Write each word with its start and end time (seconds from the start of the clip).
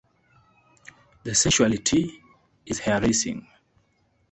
The 1.25 1.35
sensuality 1.35 2.19
is 2.65 2.79
hair-raising. 2.79 3.45